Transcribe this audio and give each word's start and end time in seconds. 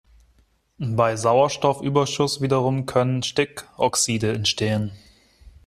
Bei 0.79 1.15
Sauerstoffüberschuss 1.15 2.41
wiederum 2.41 2.87
können 2.87 3.21
Stickoxide 3.21 4.31
entstehen. 4.33 4.93